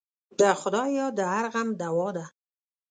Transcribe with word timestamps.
د 0.39 0.41
خدای 0.61 0.89
یاد 0.97 1.13
د 1.17 1.21
هر 1.33 1.45
غم 1.53 1.67
دوا 1.81 2.09
ده. 2.17 2.25